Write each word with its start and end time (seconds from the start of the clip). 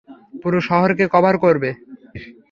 পুরো 0.41 0.59
শহরকে 0.67 1.05
কভার 1.13 1.35
করবে। 1.37 1.69